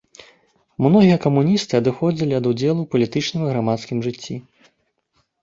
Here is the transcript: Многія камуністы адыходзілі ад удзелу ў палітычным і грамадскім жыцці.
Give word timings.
Многія 0.85 1.17
камуністы 1.25 1.73
адыходзілі 1.81 2.33
ад 2.39 2.49
удзелу 2.53 2.79
ў 2.87 2.93
палітычным 2.97 3.45
і 3.45 3.53
грамадскім 3.53 3.97
жыцці. 4.09 4.35